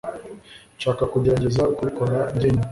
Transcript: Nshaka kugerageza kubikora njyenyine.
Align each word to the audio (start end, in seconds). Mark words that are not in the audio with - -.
Nshaka 0.77 1.03
kugerageza 1.11 1.61
kubikora 1.77 2.17
njyenyine. 2.33 2.63